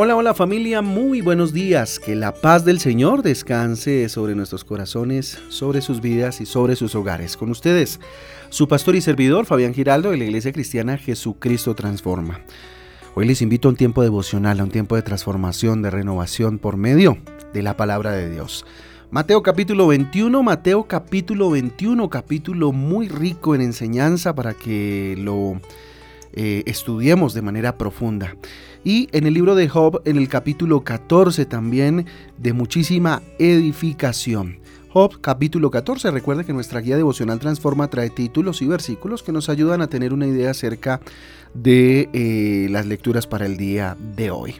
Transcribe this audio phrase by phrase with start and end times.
[0.00, 1.98] Hola, hola familia, muy buenos días.
[1.98, 6.94] Que la paz del Señor descanse sobre nuestros corazones, sobre sus vidas y sobre sus
[6.94, 7.36] hogares.
[7.36, 7.98] Con ustedes,
[8.48, 12.42] su pastor y servidor Fabián Giraldo de la Iglesia Cristiana Jesucristo Transforma.
[13.16, 16.76] Hoy les invito a un tiempo devocional, a un tiempo de transformación, de renovación por
[16.76, 17.18] medio
[17.52, 18.64] de la palabra de Dios.
[19.10, 25.60] Mateo capítulo 21, Mateo capítulo 21, capítulo muy rico en enseñanza para que lo
[26.32, 28.36] eh, estudiemos de manera profunda.
[28.88, 32.06] Y en el libro de Job, en el capítulo 14 también,
[32.38, 34.60] de muchísima edificación.
[34.88, 39.50] Job capítulo 14, recuerde que nuestra guía devocional Transforma trae títulos y versículos que nos
[39.50, 41.02] ayudan a tener una idea acerca
[41.52, 44.54] de eh, las lecturas para el día de hoy.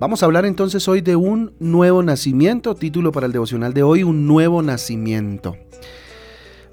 [0.00, 4.02] Vamos a hablar entonces hoy de un nuevo nacimiento, título para el devocional de hoy,
[4.02, 5.58] un nuevo nacimiento.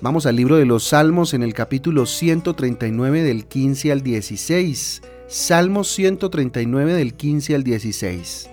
[0.01, 5.01] Vamos al libro de los Salmos en el capítulo 139 del 15 al 16.
[5.27, 8.49] Salmos 139 del 15 al 16.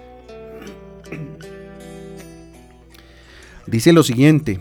[3.67, 4.61] Dice lo siguiente,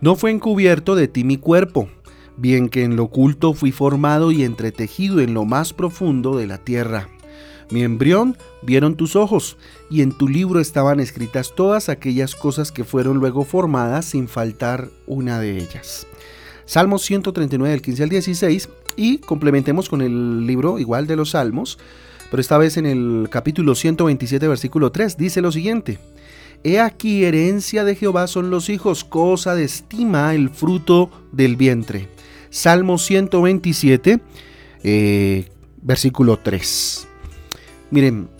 [0.00, 1.88] No fue encubierto de ti mi cuerpo,
[2.36, 6.58] bien que en lo oculto fui formado y entretejido en lo más profundo de la
[6.58, 7.08] tierra.
[7.70, 9.56] Mi embrión vieron tus ojos,
[9.90, 14.90] y en tu libro estaban escritas todas aquellas cosas que fueron luego formadas sin faltar
[15.06, 16.06] una de ellas.
[16.72, 21.78] Salmos 139 del 15 al 16 y complementemos con el libro igual de los Salmos,
[22.30, 25.98] pero esta vez en el capítulo 127 versículo 3 dice lo siguiente.
[26.64, 32.08] He aquí herencia de Jehová son los hijos, cosa de estima el fruto del vientre.
[32.48, 34.20] Salmo 127,
[34.82, 35.50] eh,
[35.82, 37.06] versículo 3.
[37.90, 38.30] Miren,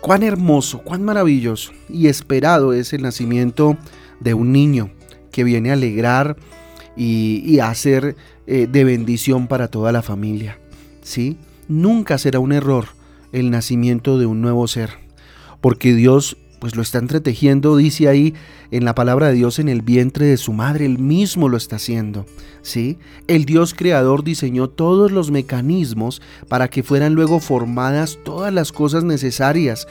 [0.00, 3.76] cuán hermoso, cuán maravilloso y esperado es el nacimiento
[4.20, 4.90] de un niño
[5.30, 6.38] que viene a alegrar
[6.96, 10.58] y, a ser eh, de bendición para toda la familia.
[11.02, 11.36] ¿sí?
[11.68, 12.86] Nunca será un error
[13.32, 14.90] el nacimiento de un nuevo ser,
[15.60, 18.32] porque Dios pues lo está entretejiendo, dice ahí
[18.70, 21.76] en la palabra de Dios, en el vientre de su madre, él mismo lo está
[21.76, 22.24] haciendo,
[22.62, 22.96] ¿sí?
[23.26, 29.04] El Dios creador diseñó todos los mecanismos para que fueran luego formadas todas las cosas
[29.04, 29.86] necesarias,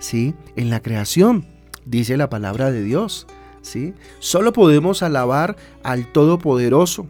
[0.00, 0.34] ¿sí?
[0.54, 1.46] En la creación,
[1.86, 3.26] dice la palabra de Dios,
[3.62, 3.94] ¿sí?
[4.18, 7.06] Solo podemos alabar al Todopoderoso,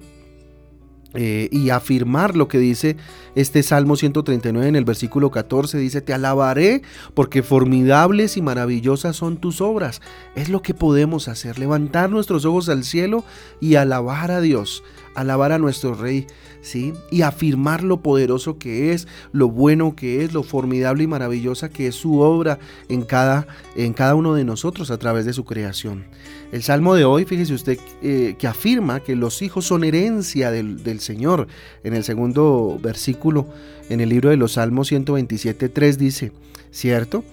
[1.15, 2.99] eh, y afirmar lo que dice
[3.35, 5.79] este Salmo 139 en el versículo 14.
[5.79, 6.83] Dice, te alabaré
[7.15, 10.03] porque formidables y maravillosas son tus obras.
[10.35, 13.25] Es lo que podemos hacer, levantar nuestros ojos al cielo
[13.59, 14.83] y alabar a Dios,
[15.21, 16.27] alabar a nuestro Rey,
[16.61, 16.93] ¿sí?
[17.11, 21.89] Y afirmar lo poderoso que es, lo bueno que es, lo formidable y maravillosa que
[21.89, 22.59] es su obra
[22.89, 23.47] en cada,
[23.77, 26.05] en cada uno de nosotros a través de su creación.
[26.53, 30.83] El Salmo de hoy, fíjese usted, eh, que afirma que los hijos son herencia del,
[30.83, 31.49] del Señor.
[31.85, 33.49] En el segundo versículo,
[33.89, 36.33] en el libro de los Salmos 127, 3 dice,
[36.71, 37.25] ¿cierto?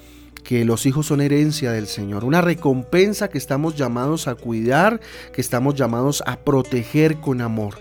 [0.45, 5.01] Que los hijos son herencia del Señor, una recompensa que estamos llamados a cuidar,
[5.33, 7.73] que estamos llamados a proteger con amor.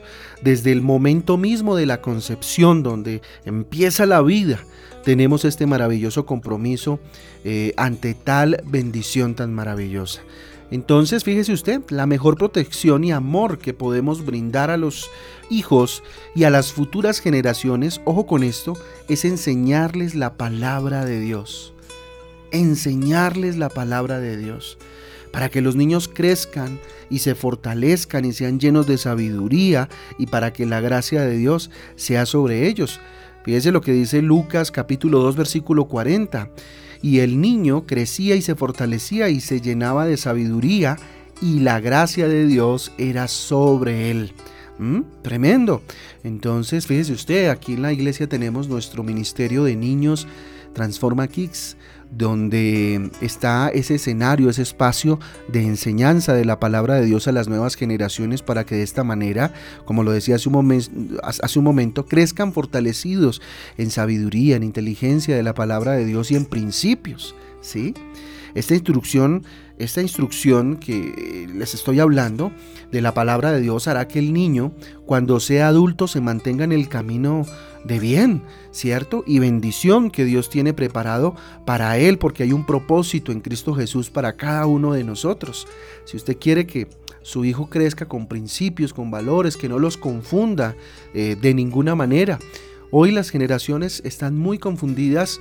[0.42, 4.64] Desde el momento mismo de la concepción, donde empieza la vida,
[5.04, 6.98] tenemos este maravilloso compromiso
[7.44, 10.22] eh, ante tal bendición tan maravillosa.
[10.70, 15.10] Entonces, fíjese usted, la mejor protección y amor que podemos brindar a los
[15.50, 16.02] hijos
[16.34, 18.72] y a las futuras generaciones, ojo con esto,
[19.08, 21.73] es enseñarles la palabra de Dios
[22.50, 24.78] enseñarles la palabra de Dios,
[25.32, 26.78] para que los niños crezcan
[27.10, 29.88] y se fortalezcan y sean llenos de sabiduría
[30.19, 33.00] y para que la gracia de Dios sea sobre ellos.
[33.44, 36.50] Fíjese lo que dice Lucas capítulo 2 versículo 40.
[37.03, 40.97] Y el niño crecía y se fortalecía y se llenaba de sabiduría
[41.43, 44.32] y la gracia de Dios era sobre él.
[44.78, 45.03] ¿Mm?
[45.22, 45.82] Tremendo.
[46.25, 50.26] Entonces, fíjese usted, aquí en la iglesia tenemos nuestro ministerio de niños
[50.74, 51.76] Transforma Kicks
[52.16, 55.18] donde está ese escenario, ese espacio
[55.48, 59.04] de enseñanza de la palabra de Dios a las nuevas generaciones para que de esta
[59.04, 59.52] manera,
[59.84, 63.43] como lo decía hace un, hace un momento, crezcan fortalecidos
[63.78, 67.34] en sabiduría, en inteligencia de la palabra de Dios y en principios.
[67.64, 67.94] ¿Sí?
[68.55, 69.43] Esta instrucción,
[69.78, 72.52] esta instrucción que les estoy hablando
[72.93, 74.72] de la palabra de Dios hará que el niño,
[75.06, 77.44] cuando sea adulto, se mantenga en el camino
[77.84, 79.25] de bien, ¿cierto?
[79.26, 81.34] Y bendición que Dios tiene preparado
[81.66, 85.66] para él, porque hay un propósito en Cristo Jesús para cada uno de nosotros.
[86.05, 86.87] Si usted quiere que
[87.22, 90.76] su hijo crezca con principios, con valores, que no los confunda
[91.14, 92.38] eh, de ninguna manera.
[92.90, 95.40] Hoy las generaciones están muy confundidas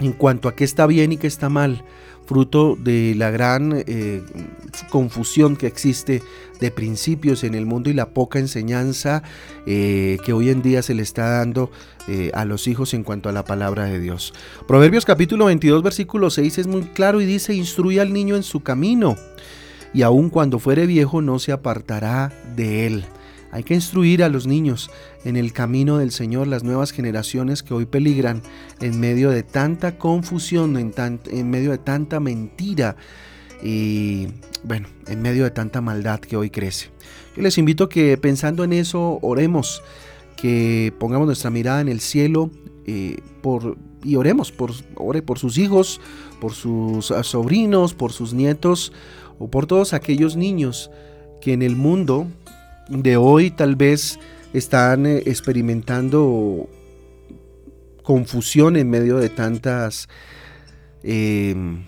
[0.00, 1.84] en cuanto a qué está bien y qué está mal,
[2.26, 4.22] fruto de la gran eh,
[4.90, 6.22] confusión que existe
[6.60, 9.22] de principios en el mundo y la poca enseñanza
[9.66, 11.70] eh, que hoy en día se le está dando
[12.08, 14.32] eh, a los hijos en cuanto a la palabra de Dios.
[14.66, 18.62] Proverbios capítulo 22 versículo 6 es muy claro y dice, instruye al niño en su
[18.62, 19.16] camino
[19.92, 23.04] y aun cuando fuere viejo no se apartará de él.
[23.54, 24.90] Hay que instruir a los niños
[25.24, 28.42] en el camino del Señor, las nuevas generaciones que hoy peligran
[28.80, 32.96] en medio de tanta confusión, en, medio de tanta mentira
[33.62, 34.26] y
[34.64, 36.90] bueno, en medio de tanta maldad que hoy crece.
[37.36, 39.84] Yo les invito que pensando en eso oremos,
[40.36, 42.50] que pongamos nuestra mirada en el cielo
[42.86, 46.00] eh, por, y oremos por, ore por sus hijos,
[46.40, 48.92] por sus ah, sobrinos, por sus nietos
[49.38, 50.90] o por todos aquellos niños
[51.40, 52.26] que en el mundo
[52.88, 54.18] de hoy tal vez
[54.52, 56.68] están eh, experimentando
[58.02, 60.08] confusión en medio de tantas
[61.02, 61.84] em,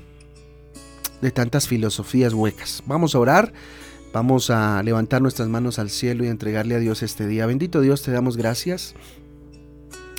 [1.20, 2.82] de tantas filosofías huecas.
[2.86, 3.52] Vamos a orar,
[4.12, 7.46] vamos a levantar nuestras manos al cielo y entregarle a Dios este día.
[7.46, 8.94] Bendito Dios, te damos gracias.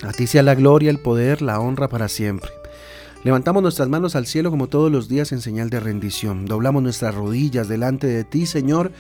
[0.04, 2.52] A ti sea la gloria, el poder, la honra para siempre.
[3.24, 6.46] Levantamos nuestras manos al cielo como todos los días en señal de rendición.
[6.46, 8.92] Doblamos nuestras rodillas delante de ti, Señor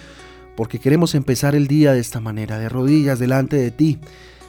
[0.58, 4.00] porque queremos empezar el día de esta manera, de rodillas delante de ti,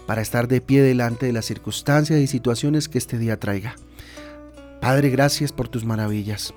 [0.06, 3.76] para estar de pie delante de las circunstancias y situaciones que este día traiga.
[4.80, 6.54] Padre, gracias por tus maravillas,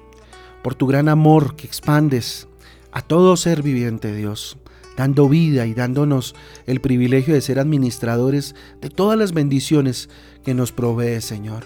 [0.63, 2.47] por tu gran amor que expandes
[2.93, 4.57] a todo ser viviente, Dios,
[4.95, 6.33] dando vida y dándonos
[6.65, 10.07] el privilegio de ser administradores de todas las bendiciones
[10.45, 11.65] que nos provee, Señor.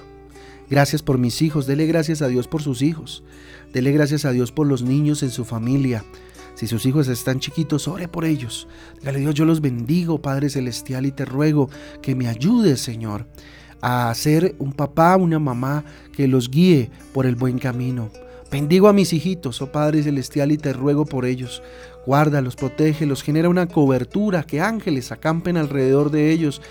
[0.72, 3.24] Gracias por mis hijos, dele gracias a Dios por sus hijos,
[3.74, 6.04] dele gracias a Dios por los niños en su familia,
[6.56, 8.68] si sus hijos están chiquitos, ore por ellos.
[9.00, 11.69] Dígale Dios, yo los bendigo, Padre Celestial, y te ruego
[12.02, 13.28] que me ayudes, Señor,
[13.81, 18.10] a ser un papá, una mamá que los guíe por el buen camino.
[18.50, 21.62] Bendigo a mis hijitos, oh Padre Celestial, y te ruego por ellos.
[22.06, 26.62] Guárdalos, protégelos, genera una cobertura, que ángeles acampen alrededor de ellos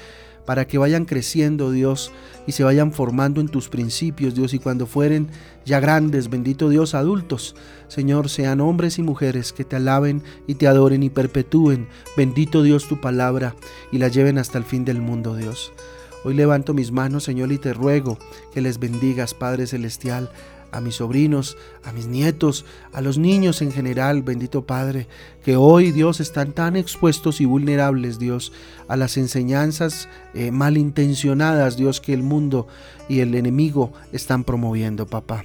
[0.44, 2.12] para que vayan creciendo, Dios,
[2.46, 5.28] y se vayan formando en tus principios, Dios, y cuando fueren
[5.64, 7.56] ya grandes, bendito Dios, adultos,
[7.88, 12.88] Señor, sean hombres y mujeres que te alaben y te adoren y perpetúen, bendito Dios,
[12.88, 13.54] tu palabra,
[13.92, 15.72] y la lleven hasta el fin del mundo, Dios.
[16.24, 18.18] Hoy levanto mis manos, Señor, y te ruego
[18.52, 20.30] que les bendigas, Padre Celestial,
[20.74, 25.06] a mis sobrinos, a mis nietos, a los niños en general, bendito Padre,
[25.44, 28.52] que hoy, Dios, están tan expuestos y vulnerables, Dios,
[28.88, 32.66] a las enseñanzas eh, malintencionadas, Dios, que el mundo
[33.08, 35.44] y el enemigo están promoviendo, papá.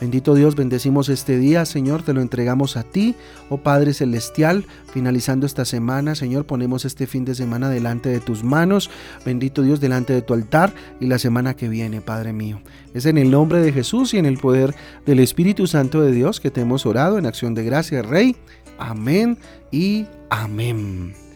[0.00, 3.14] Bendito Dios, bendecimos este día, Señor, te lo entregamos a ti,
[3.50, 8.42] oh Padre Celestial, finalizando esta semana, Señor, ponemos este fin de semana delante de tus
[8.42, 8.88] manos,
[9.26, 12.62] bendito Dios, delante de tu altar y la semana que viene, Padre mío.
[12.94, 14.74] Es en el nombre de Jesús y en el poder
[15.04, 18.36] del Espíritu Santo de Dios que te hemos orado en acción de gracia, Rey.
[18.78, 19.36] Amén
[19.70, 21.29] y amén.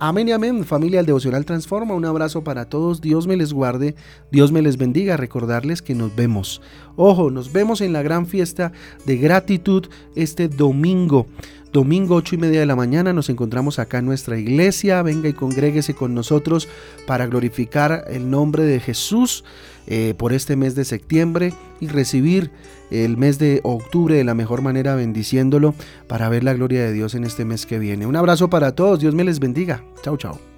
[0.00, 1.92] Amén y amén, familia del Devocional Transforma.
[1.92, 3.00] Un abrazo para todos.
[3.00, 3.96] Dios me les guarde,
[4.30, 5.16] Dios me les bendiga.
[5.16, 6.62] Recordarles que nos vemos.
[6.94, 8.70] Ojo, nos vemos en la gran fiesta
[9.06, 11.26] de gratitud este domingo.
[11.72, 15.02] Domingo 8 y media de la mañana nos encontramos acá en nuestra iglesia.
[15.02, 16.68] Venga y congréguese con nosotros
[17.06, 19.44] para glorificar el nombre de Jesús
[19.86, 22.50] eh, por este mes de septiembre y recibir
[22.90, 25.74] el mes de octubre de la mejor manera bendiciéndolo
[26.06, 28.06] para ver la gloria de Dios en este mes que viene.
[28.06, 29.84] Un abrazo para todos, Dios me les bendiga.
[30.02, 30.57] Chao, chao.